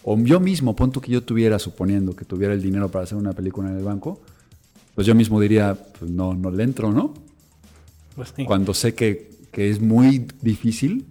[0.03, 3.19] o yo mismo, pon tú que yo tuviera, suponiendo que tuviera el dinero para hacer
[3.19, 4.21] una película en el banco,
[4.95, 7.15] pues yo mismo diría, pues no, no le entro, ¿no?
[8.17, 8.45] Pues sí.
[8.45, 11.07] Cuando sé que, que es muy difícil,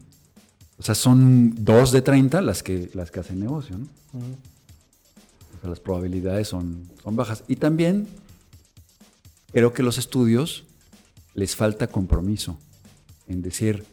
[0.79, 3.85] o sea, son dos de 30 las que, las que hacen negocio, ¿no?
[5.57, 7.43] O sea, las probabilidades son, son bajas.
[7.47, 8.07] Y también
[9.51, 10.65] creo que los estudios
[11.37, 12.57] les falta compromiso
[13.27, 13.85] en decir,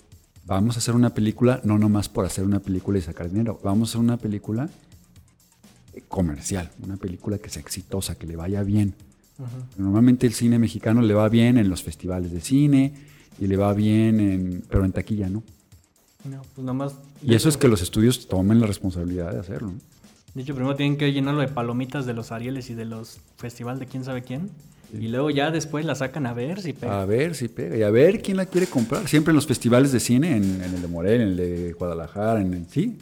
[0.47, 3.89] vamos a hacer una película no nomás por hacer una película y sacar dinero, vamos
[3.89, 4.71] a hacer una película
[5.93, 8.95] eh, comercial, una película que sea exitosa, que le vaya bien.
[9.77, 12.95] Normalmente el cine mexicano le va bien en los festivales de cine
[13.39, 15.43] y le va bien en, pero en taquilla, ¿no?
[16.25, 16.95] No, pues nomás.
[17.23, 19.73] Y eso es que los estudios tomen la responsabilidad de hacerlo.
[19.73, 19.79] ¿no?
[20.33, 23.79] De hecho, primero tienen que llenarlo de palomitas de los Arieles y de los festival
[23.79, 24.51] de quién sabe quién.
[25.01, 27.03] Y luego ya después la sacan a ver si pega.
[27.03, 27.77] A ver si pega.
[27.77, 29.09] Y a ver quién la quiere comprar.
[29.09, 32.41] Siempre en los festivales de cine, en, en el de Morelia, en el de Guadalajara,
[32.41, 32.99] en el, sí,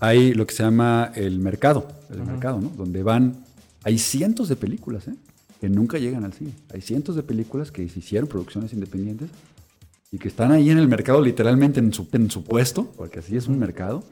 [0.00, 2.70] hay lo que se llama el mercado, el mercado, ¿no?
[2.70, 3.44] Donde van,
[3.84, 5.14] hay cientos de películas, ¿eh?
[5.60, 6.52] Que nunca llegan al cine.
[6.72, 9.28] Hay cientos de películas que se hicieron producciones independientes
[10.10, 13.36] y que están ahí en el mercado, literalmente en su, en su puesto, porque así
[13.36, 14.02] es un mercado.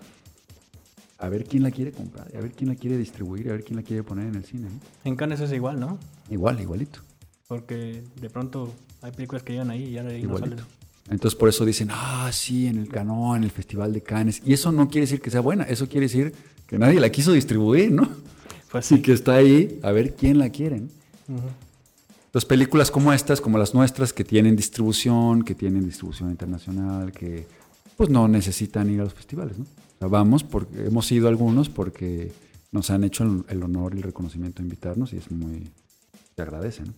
[1.18, 3.76] A ver quién la quiere comprar, a ver quién la quiere distribuir, a ver quién
[3.76, 4.68] la quiere poner en el cine.
[4.70, 4.80] ¿no?
[5.04, 5.98] En Cannes es igual, ¿no?
[6.30, 7.00] Igual, igualito.
[7.48, 10.60] Porque de pronto hay películas que llegan ahí y ya de ahí no salen.
[11.10, 14.42] Entonces por eso dicen, ah, sí, en el Canoa, en el Festival de Cannes.
[14.44, 16.32] Y eso no quiere decir que sea buena, eso quiere decir
[16.66, 18.08] que nadie la quiso distribuir, ¿no?
[18.70, 19.02] Pues Así sí.
[19.02, 20.80] que está ahí a ver quién la quiere.
[20.80, 20.88] ¿no?
[22.26, 27.46] Entonces películas como estas, como las nuestras, que tienen distribución, que tienen distribución internacional, que
[27.96, 29.64] pues no necesitan ir a los festivales, ¿no?
[29.98, 32.30] O sea, vamos porque hemos ido algunos porque
[32.70, 35.68] nos han hecho el, el honor y el reconocimiento de invitarnos y es muy...
[36.36, 36.92] Se agradece, ¿no?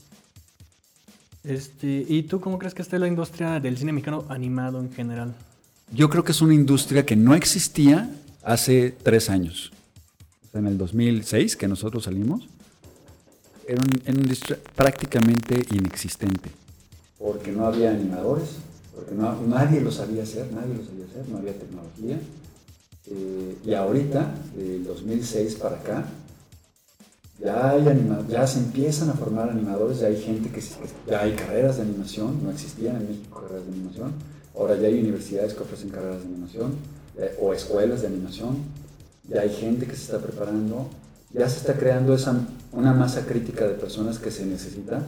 [1.43, 5.35] Este, ¿Y tú cómo crees que esté la industria del cine mexicano animado en general?
[5.95, 9.73] Yo creo que es una industria que no existía hace tres años.
[10.47, 12.47] O sea, en el 2006, que nosotros salimos,
[13.67, 16.51] era, un- era una industria prácticamente inexistente.
[17.19, 18.57] Porque no había animadores,
[18.95, 22.21] porque no- nadie lo sabía hacer, nadie lo sabía hacer, no había tecnología.
[23.07, 26.05] Eh, y ahorita, del 2006 para acá,
[27.43, 30.63] ya, hay anima- ya se empiezan a formar animadores, ya hay gente que,
[31.09, 34.13] ya hay carreras de animación, no existían en México carreras de animación,
[34.55, 36.73] ahora ya hay universidades que ofrecen carreras de animación
[37.17, 38.59] eh, o escuelas de animación,
[39.29, 40.89] ya hay gente que se está preparando,
[41.33, 42.37] ya se está creando esa,
[42.73, 45.03] una masa crítica de personas que se necesita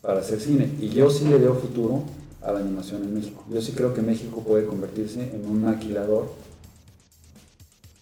[0.00, 0.70] para hacer cine.
[0.80, 2.04] Y yo sí le veo futuro
[2.40, 3.44] a la animación en México.
[3.50, 6.30] Yo sí creo que México puede convertirse en un maquilador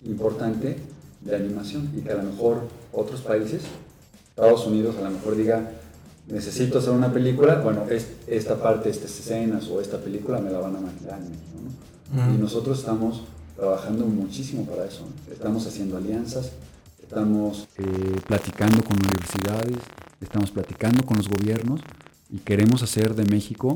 [0.04, 0.76] importante
[1.20, 2.62] de animación y que a lo mejor
[2.92, 3.62] otros países,
[4.30, 5.70] Estados Unidos a lo mejor diga,
[6.28, 10.58] necesito hacer una película, bueno, es- esta parte, estas escenas o esta película me la
[10.58, 11.12] van a México.
[12.14, 12.34] ¿no?
[12.34, 13.22] Y nosotros estamos
[13.56, 15.00] trabajando muchísimo para eso.
[15.06, 15.32] ¿no?
[15.32, 16.52] Estamos haciendo alianzas,
[17.02, 17.84] estamos eh,
[18.26, 19.76] platicando con universidades,
[20.20, 21.80] estamos platicando con los gobiernos
[22.30, 23.74] y queremos hacer de México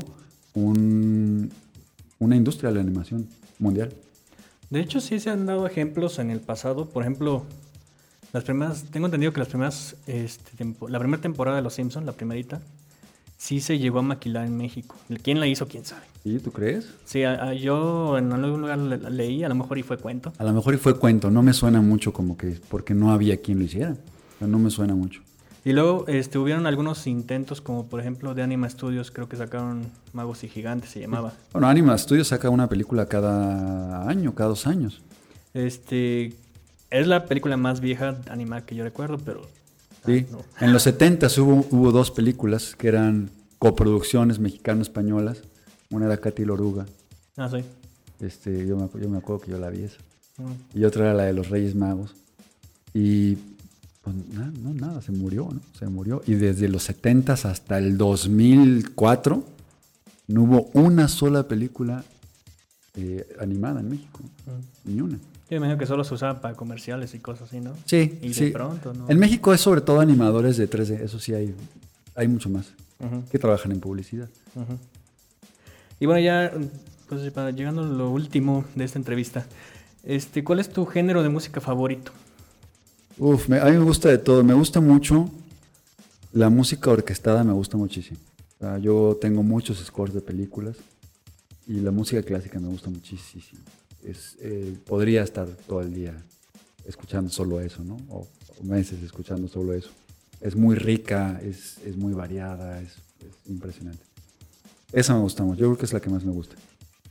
[0.53, 1.51] un-
[2.19, 3.27] una industria de la animación
[3.59, 3.93] mundial.
[4.69, 6.89] De hecho, sí se han dado ejemplos en el pasado.
[6.89, 7.45] Por ejemplo,
[8.33, 12.05] las primeras, tengo entendido que las primeras, este, tempo- la primera temporada de Los Simpsons,
[12.05, 12.61] la primerita,
[13.37, 14.95] sí se llegó a maquilar en México.
[15.23, 15.67] ¿Quién la hizo?
[15.67, 16.03] ¿Quién sabe?
[16.23, 16.39] ¿Sí?
[16.39, 16.89] ¿Tú crees?
[17.05, 20.33] Sí, a- a- yo en algún lugar le- leí, a lo mejor y fue cuento.
[20.37, 23.37] A lo mejor y fue cuento, no me suena mucho como que porque no había
[23.41, 23.95] quien lo hiciera.
[24.41, 25.21] No me suena mucho.
[25.65, 29.81] Y luego este, hubieron algunos intentos, como por ejemplo de Anima Studios, creo que sacaron
[30.13, 31.33] Magos y Gigantes, se llamaba.
[31.51, 35.01] Bueno, Anima Studios saca una película cada año, cada dos años.
[35.53, 36.33] Este.
[36.89, 39.41] Es la película más vieja animada que yo recuerdo, pero.
[40.05, 40.25] Sí.
[40.29, 40.65] ah, no.
[40.65, 45.41] En los 70 hubo, hubo dos películas que eran coproducciones mexicano-españolas.
[45.89, 46.85] Una era Katy Loruga.
[47.35, 47.63] Ah, sí.
[48.19, 49.97] Este, yo, me, yo me acuerdo que yo la vi esa.
[50.37, 50.79] Mm.
[50.79, 52.15] Y otra era la de los Reyes Magos.
[52.93, 53.37] Y
[54.07, 55.59] pues nada, no, nada, se murió, ¿no?
[55.77, 56.21] Se murió.
[56.25, 59.43] Y desde los 70 hasta el 2004
[60.27, 62.05] no hubo una sola película
[62.95, 64.21] eh, animada en México.
[64.85, 65.19] Ni una.
[65.49, 67.73] Yo imagino que solo se usaba para comerciales y cosas así, ¿no?
[67.83, 68.51] Sí, Y de sí.
[68.51, 69.09] pronto, ¿no?
[69.09, 71.53] En México es sobre todo animadores de 3D, eso sí hay,
[72.15, 72.71] hay mucho más,
[73.29, 74.29] que trabajan en publicidad.
[75.99, 76.51] Y bueno, ya,
[77.09, 79.45] pues para llegando a lo último de esta entrevista.
[80.03, 82.13] Este, ¿Cuál es tu género de música favorito?
[83.19, 85.29] Uf, me- a mí me gusta de todo, me gusta mucho
[86.33, 88.19] la música orquestada, me gusta muchísimo.
[88.57, 90.75] O sea, yo tengo muchos scores de películas
[91.67, 93.61] y la música clásica me gusta muchísimo.
[94.03, 96.13] Es, eh, podría estar todo el día
[96.85, 97.97] escuchando solo eso, ¿no?
[98.09, 98.27] O,
[98.59, 99.89] o meses escuchando solo eso.
[100.39, 104.03] Es muy rica, es, es muy variada, es, es impresionante.
[104.93, 106.55] Esa me gusta mucho, yo creo que es la que más me gusta.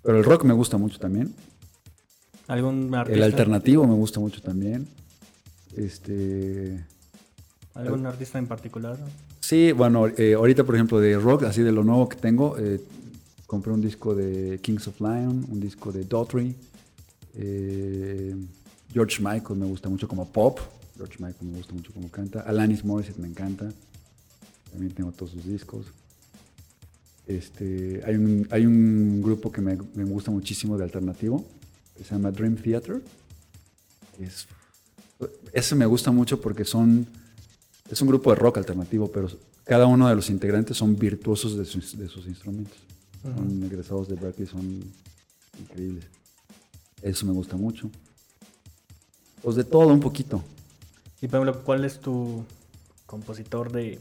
[0.02, 1.34] Pero el rock me gusta mucho también.
[2.46, 3.16] ¿Algún artista?
[3.16, 4.86] El alternativo me gusta mucho también.
[5.76, 6.84] Este,
[7.74, 8.96] ¿Algún artista en particular?
[9.40, 12.80] Sí, bueno, eh, ahorita por ejemplo de rock, así de lo nuevo que tengo, eh,
[13.46, 16.56] compré un disco de Kings of Lion, un disco de Daughtry,
[17.34, 18.34] eh,
[18.92, 20.58] George Michael me gusta mucho como pop,
[20.96, 23.70] George Michael me gusta mucho como canta, Alanis Morissette me encanta,
[24.70, 25.86] también tengo todos sus discos.
[27.26, 31.44] Este, hay, un, hay un grupo que me, me gusta muchísimo de alternativo,
[31.96, 33.02] que se llama Dream Theater.
[34.20, 34.46] Es,
[35.52, 37.06] ese me gusta mucho porque son
[37.90, 39.28] es un grupo de rock alternativo, pero
[39.64, 42.78] cada uno de los integrantes son virtuosos de sus, de sus instrumentos.
[43.22, 44.84] Son egresados de Berkeley, son
[45.58, 46.04] increíbles.
[47.02, 47.90] Eso me gusta mucho.
[49.42, 50.42] Pues de todo un poquito.
[51.20, 52.44] Y por ejemplo, ¿cuál es tu
[53.06, 53.98] compositor de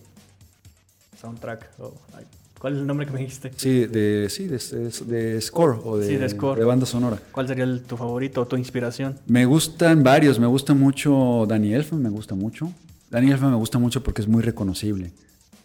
[1.20, 1.80] soundtrack?
[1.80, 2.26] O, ay,
[2.66, 3.52] ¿Cuál es el nombre que me dijiste?
[3.58, 4.90] Sí, de, sí, de, de-
[5.34, 6.66] de score o de, Sí, de score.
[6.66, 7.22] banda sonora.
[7.32, 9.20] ¿Cuál sería el- tu favorito o tu inspiración?
[9.28, 12.72] Me gustan varios, me gusta mucho Danny Elfman, me gusta mucho.
[13.12, 15.12] Danny Elfman me gusta mucho porque es muy reconocible.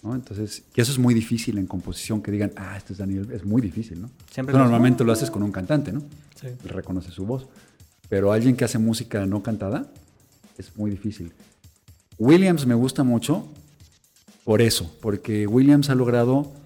[0.03, 0.15] ¿no?
[0.15, 3.47] Entonces, que eso es muy difícil en composición, que digan, ah, este es Elfman, es
[3.47, 4.11] muy difícil, ¿no?
[4.31, 6.03] Siempre lo- normalmente lo haces con un cantante, ¿no?
[6.39, 6.49] Sí.
[6.65, 7.47] reconoce su voz.
[8.11, 9.91] Pero alguien que hace música no cantada
[10.59, 11.33] es muy difícil.
[12.19, 13.49] Williams me gusta mucho
[14.45, 16.61] por eso, porque Williams ha logrado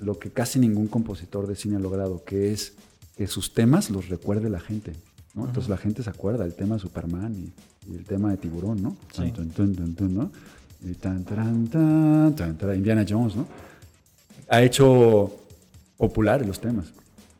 [0.00, 2.74] lo que casi ningún compositor de cine ha logrado, que es
[3.16, 4.92] que sus temas los recuerde la gente.
[5.34, 5.46] ¿no?
[5.46, 8.82] Entonces la gente se acuerda del tema de Superman y, y el tema de Tiburón,
[8.82, 8.96] ¿no?
[11.00, 13.46] Tan, taran, tan, tan, taran, Indiana Jones, ¿no?
[14.48, 15.34] Ha hecho
[15.96, 16.86] populares los temas.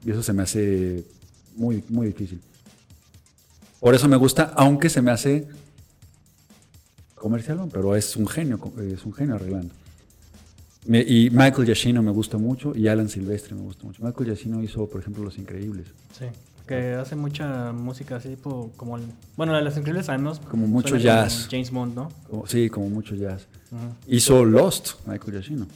[0.04, 1.04] Y eso se me hace
[1.56, 2.40] muy, muy difícil.
[3.80, 5.46] Por eso me gusta, aunque se me hace
[7.14, 9.74] comercial, pero es un genio, es un genio arreglando.
[10.86, 14.02] Me- y Michael Giacchino me gusta mucho y Alan Silvestre me gusta mucho.
[14.04, 15.86] Michael Giacchino hizo, por ejemplo, Los Increíbles.
[16.18, 16.26] Sí.
[16.66, 19.02] Que hace mucha música así, tipo, como el.
[19.36, 20.38] Bueno, las increíbles sabemos.
[20.40, 21.46] Como mucho jazz.
[21.50, 22.08] James Bond, ¿no?
[22.30, 23.46] Como- sí, como mucho jazz.
[24.08, 25.66] Hizo Lost, Michael Giacchino.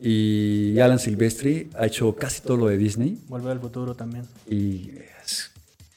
[0.00, 4.24] Y Alan Silvestri ha hecho casi todo lo de Disney Volver al futuro también.
[4.50, 4.90] y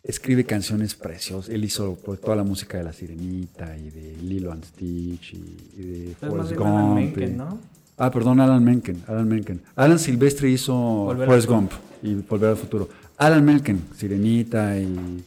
[0.08, 1.54] escribe canciones preciosas.
[1.54, 5.38] Él hizo pues, toda la música de La Sirenita y de Lilo and Stitch y,
[5.78, 6.96] y de Forrest bien Alan Gump.
[6.96, 7.60] Menken, y- ¿no?
[7.98, 9.04] Ah, perdón, Alan Menken.
[9.08, 9.62] Alan Menken.
[9.76, 11.48] Alan Silvestri hizo Volver Forrest.
[11.50, 11.72] Gump
[12.04, 12.90] y Volver al Futuro.
[13.18, 15.24] Alan Menken, Sirenita y,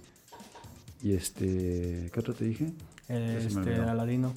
[1.03, 2.09] y este...
[2.13, 2.71] ¿Qué otro te dije?
[3.09, 3.75] Este.
[3.75, 4.33] Aladino.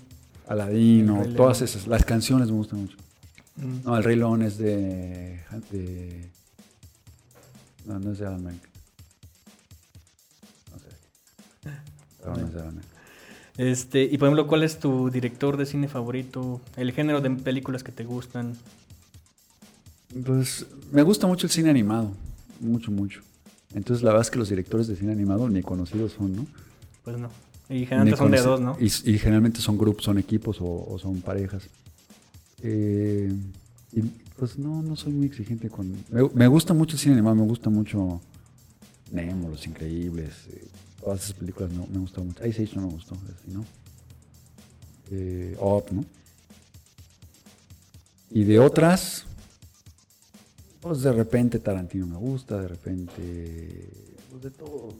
[0.47, 1.85] Aladino, todas esas.
[1.87, 2.97] Las canciones me gustan mucho.
[3.55, 3.85] Mm.
[3.85, 5.39] No, El Rey León es de...
[5.71, 6.27] de-
[7.85, 8.72] no, no es de Alan Menken.
[13.57, 16.61] Este, y por ejemplo, ¿cuál es tu director de cine favorito?
[16.75, 18.55] El género de películas que te gustan.
[20.25, 22.11] Pues me gusta mucho el cine animado.
[22.59, 23.21] Mucho, mucho.
[23.73, 26.47] Entonces la verdad es que los directores de cine animado ni conocidos son, ¿no?
[27.03, 27.29] Pues no.
[27.69, 28.77] Y generalmente son de dos, ¿no?
[28.79, 31.63] Y, y generalmente son grupos, son equipos o, o son parejas.
[32.61, 33.33] Eh,
[33.91, 34.01] y
[34.37, 35.91] pues no, no soy muy exigente con...
[36.09, 38.21] Me, me gusta mucho el cine animado, me gusta mucho
[39.11, 40.65] Nemo, Los Increíbles, eh,
[41.03, 42.45] todas esas películas me, me gustan mucho.
[42.45, 43.65] Ice Age no me gustó, así, ¿no?
[45.11, 46.05] Eh, Up, ¿no?
[48.31, 49.25] Y de otras,
[50.81, 53.89] pues de repente Tarantino me gusta, de repente,
[54.31, 54.93] pues de todo.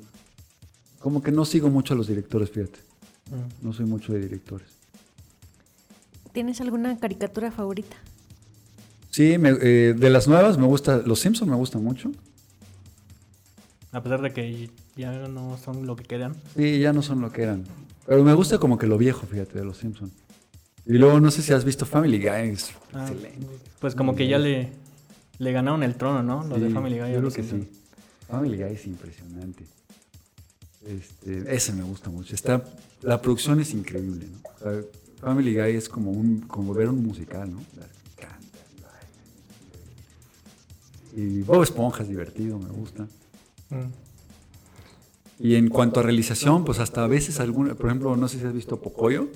[1.00, 2.80] Como que no sigo mucho a los directores, fíjate.
[3.32, 3.66] Mm.
[3.66, 4.68] No soy mucho de directores.
[6.32, 7.96] ¿Tienes alguna caricatura favorita?
[9.10, 12.12] Sí, me- eh, de las nuevas me gusta, Los Simpsons me gustan mucho.
[13.92, 16.36] A pesar de que ya no son lo que quedan.
[16.56, 17.64] Sí, ya no son lo que eran.
[18.06, 20.12] Pero me gusta como que lo viejo, fíjate, de los Simpsons.
[20.86, 22.30] Y luego no sé si has visto Family Guy.
[22.94, 23.48] Ah, excelente.
[23.80, 24.72] Pues como que ya le,
[25.40, 26.44] le ganaron el trono, ¿no?
[26.46, 27.14] Los de Family Guy.
[27.14, 27.70] Yo creo que sí.
[28.28, 29.66] Family Guy es impresionante.
[30.86, 32.36] Este, ese me gusta mucho.
[32.36, 32.64] Está,
[33.02, 34.50] la producción es increíble, ¿no?
[34.50, 34.82] O sea,
[35.22, 37.62] Family Guy es como un como ver un musical, ¿no?
[41.16, 43.04] Y Bob Esponja es divertido, me gusta.
[43.70, 43.92] Mm.
[45.44, 48.46] Y en cuanto a realización, pues hasta a veces alguna, por ejemplo, no sé si
[48.46, 49.28] has visto Pocoyo,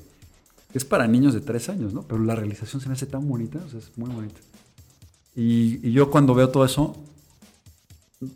[0.74, 2.04] es para niños de tres años, ¿no?
[2.04, 4.40] Pero la realización se me hace tan bonita, o sea, es muy bonita.
[5.36, 6.96] Y, y yo cuando veo todo eso,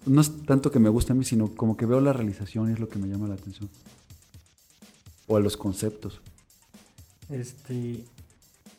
[0.06, 2.74] no es tanto que me guste a mí, sino como que veo la realización y
[2.74, 3.70] es lo que me llama la atención.
[5.28, 6.20] O a los conceptos.
[7.30, 8.04] Este,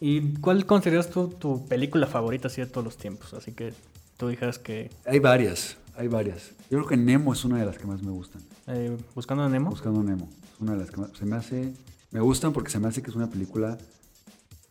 [0.00, 3.32] ¿Y cuál consideras tú tu película favorita así de todos los tiempos?
[3.32, 3.72] Así que
[4.18, 6.50] tú dijeras que Hay varias, hay varias.
[6.70, 8.42] Yo creo que Nemo es una de las que más me gustan.
[8.68, 9.70] eh, Buscando a Nemo.
[9.70, 10.28] Buscando Nemo.
[10.54, 11.72] Es una de las que más, se me hace,
[12.10, 13.78] me gustan porque se me hace que es una película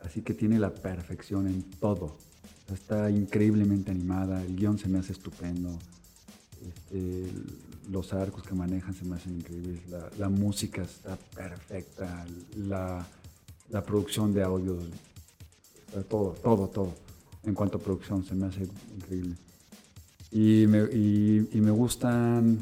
[0.03, 2.17] así que tiene la perfección en todo.
[2.73, 5.77] Está increíblemente animada, el guion se me hace estupendo,
[6.65, 7.29] este,
[7.89, 13.05] los arcos que manejan se me hacen increíbles, la, la música está perfecta, la,
[13.69, 14.77] la producción de audio,
[16.10, 16.93] todo, todo, todo.
[17.43, 19.36] En cuanto a producción se me hace increíble.
[20.31, 22.59] Y me, y- y me gustan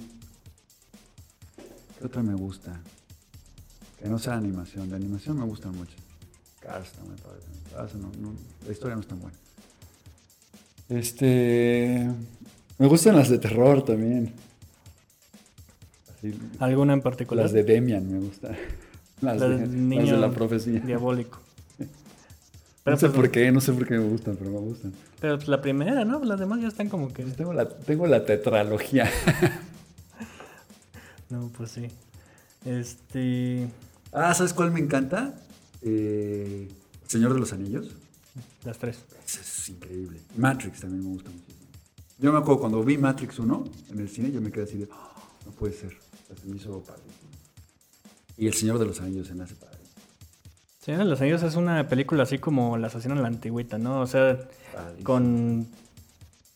[1.99, 2.79] ¿Qué otra me gusta?
[4.01, 4.89] Que no sea animación.
[4.89, 5.95] De animación me gustan mucho.
[6.61, 7.41] Cars está muy padre.
[7.75, 8.33] Cars no- no-
[8.65, 9.37] la historia no es tan buena.
[10.87, 12.09] Este.
[12.77, 14.33] Me gustan las de terror también.
[16.17, 17.43] Así, ¿Alguna en particular?
[17.45, 18.55] las de Demian me gustan.
[19.21, 20.79] Las, La de, las de la profecía.
[20.79, 21.39] Diabólico.
[22.85, 24.93] No sé pues, por qué, no sé por qué me gustan, pero me gustan.
[25.19, 26.23] pero pues la primera, ¿no?
[26.23, 27.23] Las demás ya están como que...
[27.23, 29.09] Tengo la, tengo la tetralogía.
[31.29, 31.87] No, pues sí.
[32.65, 33.69] Este...
[34.11, 35.35] ah, ¿sabes cuál me encanta?
[35.83, 36.67] Eh,
[37.07, 37.91] Señor de los Anillos.
[38.63, 39.03] Las tres.
[39.25, 40.19] Ese es increíble.
[40.35, 41.59] Matrix también me gusta muchísimo.
[42.17, 44.87] Yo me acuerdo cuando vi Matrix 1 en el cine, yo me quedé así de,
[44.91, 45.13] "Ah,
[45.45, 45.95] no puede ser.
[46.41, 47.13] Se me hizo padrísimo.
[48.37, 49.77] Y El Señor de los Anillos se me hace padre.
[50.79, 54.01] Señor de los Anillos es una película así como La asesina en la antigüita, ¿no?
[54.01, 54.39] O sea,
[54.73, 55.03] Padrísimo.
[55.03, 55.67] con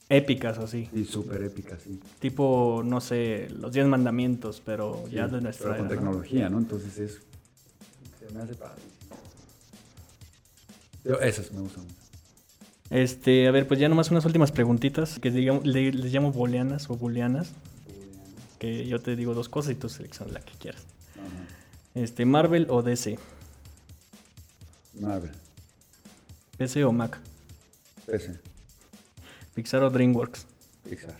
[0.10, 0.90] épicas así.
[0.94, 2.00] Y súper épica, sí.
[2.20, 6.58] Tipo, no sé, los Diez Mandamientos, pero ya de nuestra pero con tecnología, ¿no?
[6.60, 7.20] Entonces es.
[8.26, 8.54] Se me hace.
[11.04, 11.96] Yo, esas me gustan mucho.
[12.90, 16.90] Este, a ver, pues ya nomás unas últimas preguntitas que digamos, le- les llamo booleanas
[16.90, 17.52] o booleanas.
[18.60, 20.84] Que yo te digo dos cosas y tú seleccionas la que quieras.
[21.16, 21.46] Ajá.
[21.96, 23.20] Este, Marvel o DC,
[25.00, 25.32] Marvel.
[26.58, 27.20] PC o Mac,
[28.08, 28.40] Ese.
[29.56, 30.46] Pixar o DreamWorks,
[30.90, 31.16] Pixar.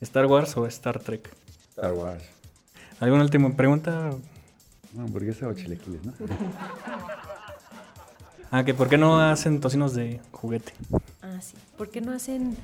[0.00, 1.30] Star Wars o Star Trek.
[1.70, 2.22] Star Wars.
[3.00, 4.10] ¿Alguna última pregunta?
[4.94, 6.12] Una hamburguesa o chilequiles, ¿no?
[8.50, 10.72] Ah, que ¿por qué no hacen tocinos de juguete?
[11.20, 11.56] Ah, sí.
[11.76, 12.56] ¿Por qué no hacen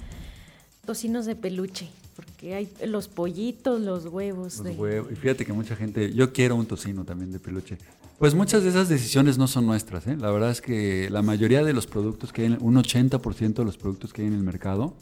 [0.87, 1.91] tocinos de peluche?
[2.15, 4.59] Porque hay los pollitos, los huevos.
[4.59, 4.71] Los de...
[4.71, 5.11] huevos.
[5.11, 7.79] Y fíjate que mucha gente, yo quiero un tocino también de peluche.
[8.19, 10.07] Pues muchas de esas decisiones no son nuestras.
[10.07, 10.17] ¿eh?
[10.17, 13.77] La verdad es que la mayoría de los productos que hay, un 80% de los
[13.77, 14.95] productos que hay en el mercado,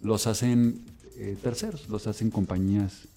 [0.00, 0.84] los hacen
[1.16, 3.08] eh, terceros, los hacen compañías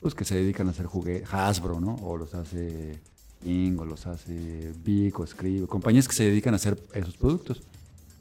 [0.00, 1.96] pues, que se dedican a hacer juguetes, Hasbro, ¿no?
[1.96, 2.98] O los hace
[3.42, 7.62] King, o los hace Big, o Scribe, compañías que se dedican a hacer esos productos.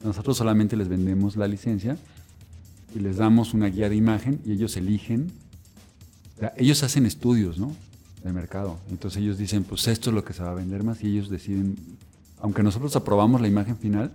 [0.04, 1.98] Nosotros solamente les vendemos la licencia
[2.94, 5.32] y les damos una guía de imagen y ellos eligen
[6.58, 7.72] ellos hacen estudios, ¿no?
[8.24, 8.78] De mercado.
[8.90, 11.30] Entonces ellos dicen, pues esto es lo que se va a vender más y ellos
[11.30, 11.76] deciden,
[12.42, 14.12] aunque nosotros aprobamos la imagen final,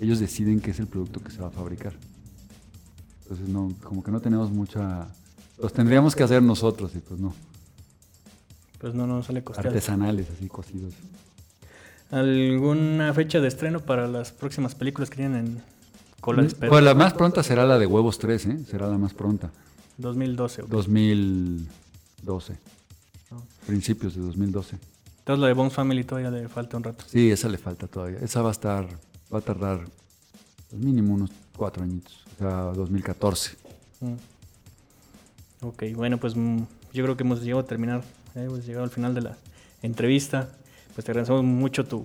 [0.00, 1.92] ellos deciden qué es el producto que se va a fabricar.
[3.22, 5.08] Entonces no, como que no tenemos mucha,
[5.60, 7.34] los tendríamos que hacer nosotros y pues no,
[8.78, 9.68] Pues no, no sale costeado.
[9.70, 10.92] artesanales así cocidos.
[12.10, 15.62] ¿Alguna fecha de estreno para las próximas películas que tienen en
[16.20, 16.70] cola de espera?
[16.70, 18.58] Pues la más pronta será la de Huevos 3, ¿eh?
[18.70, 19.50] Será la más pronta.
[19.98, 20.62] 2012.
[20.62, 20.68] ok.
[20.68, 22.58] 2012.
[23.66, 24.76] Principios de 2012.
[25.20, 27.04] Entonces lo de Bones Family todavía le falta un rato.
[27.06, 28.18] Sí, esa le falta todavía.
[28.20, 28.86] Esa va a estar,
[29.32, 29.80] va a tardar
[30.72, 32.24] mínimo unos cuatro añitos.
[32.34, 33.56] O sea, 2014.
[34.00, 34.14] Mm.
[35.64, 36.58] Ok, bueno, pues mm,
[36.92, 38.02] yo creo que hemos llegado a terminar.
[38.34, 39.36] eh, hemos llegado al final de la
[39.82, 40.50] entrevista.
[40.94, 42.04] Pues te agradecemos mucho tu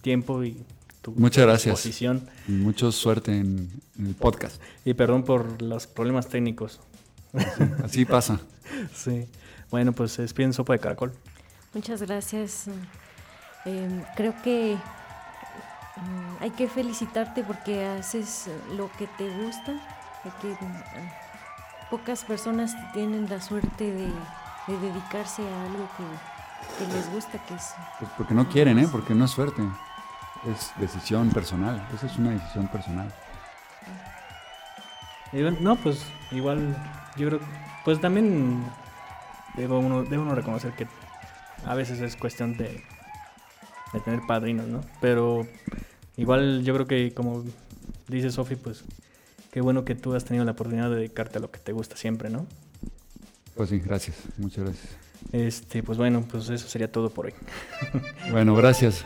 [0.00, 0.56] tiempo y
[1.02, 1.74] tu Muchas gracias.
[1.74, 2.22] disposición.
[2.46, 4.60] Y mucha suerte en, en el podcast.
[4.84, 6.78] Y perdón por los problemas técnicos.
[7.82, 8.40] Así pasa.
[8.94, 9.26] Sí.
[9.72, 11.12] Bueno, pues se despiden Sopa de Caracol.
[11.74, 12.68] Muchas gracias.
[13.64, 14.76] Eh, creo que
[15.96, 19.72] mm, hay que felicitarte porque haces lo que te gusta.
[20.22, 24.08] Hay que, mm, pocas personas tienen la suerte de
[24.66, 27.74] de dedicarse a algo que, que les gusta, que es...
[27.98, 28.88] Pues porque no quieren, ¿eh?
[28.90, 29.62] Porque no es suerte.
[30.46, 31.86] Es decisión personal.
[31.94, 33.12] Esa es una decisión personal.
[35.60, 36.76] No, pues igual
[37.16, 37.40] yo creo,
[37.84, 38.62] pues también
[39.56, 40.86] debo uno, debe uno reconocer que
[41.64, 42.82] a veces es cuestión de,
[43.92, 44.80] de tener padrinos, ¿no?
[45.00, 45.46] Pero
[46.16, 47.44] igual yo creo que como
[48.08, 48.84] dice Sofi, pues
[49.50, 51.96] qué bueno que tú has tenido la oportunidad de dedicarte a lo que te gusta
[51.96, 52.46] siempre, ¿no?
[53.54, 54.16] Pues sí, gracias.
[54.38, 54.96] Muchas gracias.
[55.30, 57.34] Este, pues bueno, pues eso sería todo por hoy.
[58.30, 59.04] Bueno, gracias.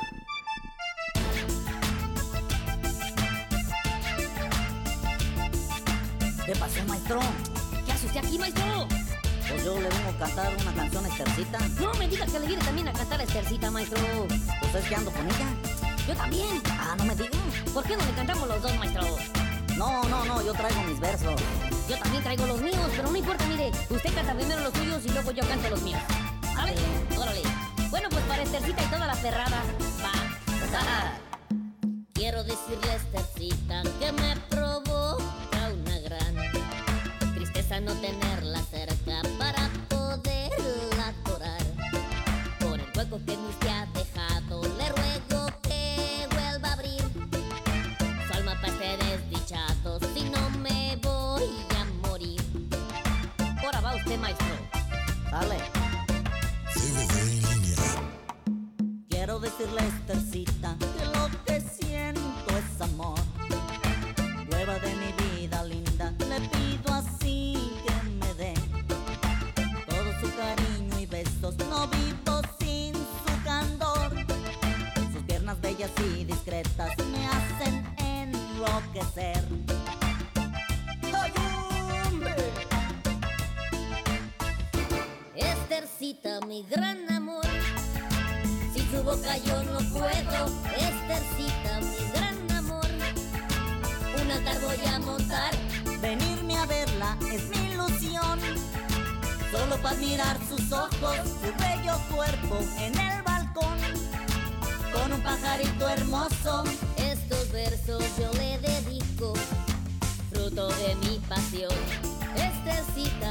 [14.95, 15.49] Con ella.
[16.07, 16.62] Yo también.
[16.70, 17.32] Ah, no me digas.
[17.74, 19.03] ¿Por qué no le cantamos los dos, maestro?
[19.76, 21.41] No, no, no, yo traigo mis versos.
[21.89, 23.72] Yo también traigo los míos, pero no importa, mire.
[23.91, 26.01] Usted canta primero los suyos y luego yo canto los míos.
[26.55, 26.74] ¿Sabe?
[27.18, 27.43] Órale.
[27.91, 29.62] Bueno, pues para Estercita y toda la ferrada.
[30.05, 30.12] Va.
[32.12, 41.12] Quiero decirle a Estercita que me provoca una gran tristeza no tenerla cerca para poderla
[41.24, 41.62] adorar.
[42.61, 43.49] Por el hueco que me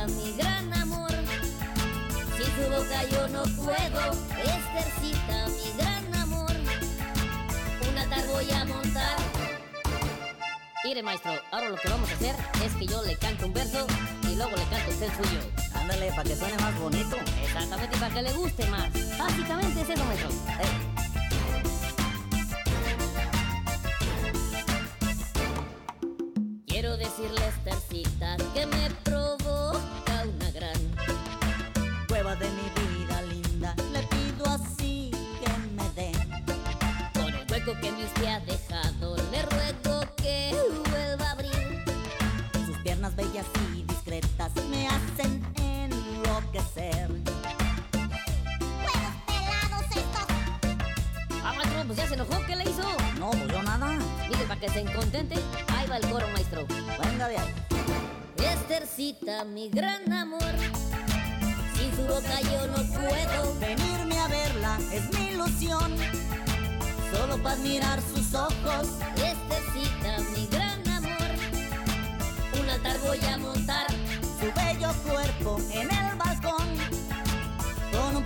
[0.08, 1.12] Mi gran amor.
[2.38, 4.12] Sin su boca yo no puedo.
[4.44, 6.52] Estercita, mi gran amor.
[7.90, 9.18] Un altar voy a montar.
[10.84, 13.88] Mire, maestro, ahora lo que vamos a hacer es que yo le canto un verso
[14.24, 15.40] y luego le canto usted el suyo.
[15.74, 17.16] ándale para que suene más bonito.
[17.44, 18.90] Exactamente, para que le guste más.
[19.18, 20.30] Básicamente es eso, maestro.
[20.30, 20.95] Eh,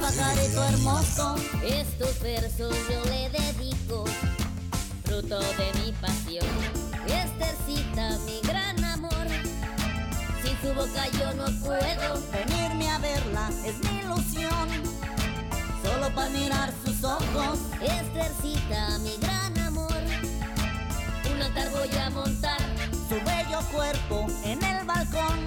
[0.09, 4.05] pajarito hermoso, Estos versos yo le dedico,
[5.03, 6.47] fruto de mi pasión.
[7.05, 9.27] Estercita, mi gran amor,
[10.41, 12.21] sin su boca yo no puedo.
[12.31, 14.67] venirme a verla es mi ilusión.
[15.83, 20.01] Solo para mirar sus ojos, Estercita, mi gran amor,
[21.33, 22.61] un altar voy a montar.
[23.07, 25.39] su bello cuerpo en el balcón.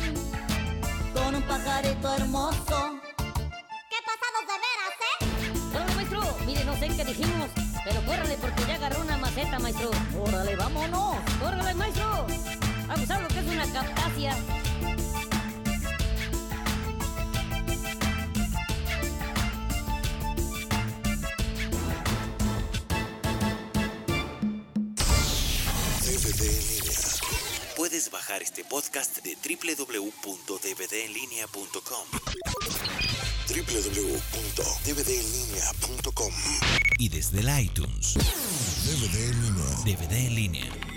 [1.15, 2.92] Con un pajarito hermoso.
[8.07, 9.91] Córrale porque ya agarró una maceta, maestro.
[10.19, 11.17] Órale, vámonos.
[11.41, 12.27] ¡Córrele, maestro!
[12.89, 14.37] Vamos a lo que es una captasia.
[26.05, 26.99] DVD en línea.
[27.77, 32.07] Puedes bajar este podcast de www.dvdenlinea.com.
[33.49, 36.33] www.dvdenlinea.com.
[37.03, 38.15] y desde el iTunes.
[38.15, 39.65] DVD en línea.
[39.85, 40.92] DVD en línea.